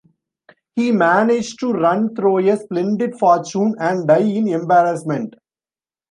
[0.75, 5.35] He managed to run through a splendid fortune and die in embarrassment.